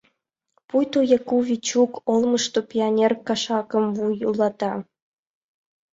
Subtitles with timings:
[0.67, 4.71] Пуйто Яку Вечук олмышто пионер кашакым вуйлата.